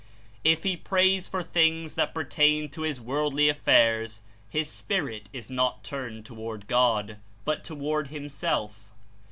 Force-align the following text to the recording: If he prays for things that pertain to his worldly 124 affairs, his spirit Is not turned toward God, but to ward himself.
If 0.43 0.63
he 0.63 0.75
prays 0.75 1.27
for 1.27 1.43
things 1.43 1.93
that 1.93 2.15
pertain 2.15 2.69
to 2.69 2.81
his 2.81 2.99
worldly 2.99 3.49
124 3.49 3.51
affairs, 3.51 4.21
his 4.49 4.67
spirit 4.67 5.29
Is 5.31 5.51
not 5.51 5.83
turned 5.83 6.25
toward 6.25 6.65
God, 6.65 7.17
but 7.45 7.63
to 7.65 7.75
ward 7.75 8.07
himself. 8.07 8.89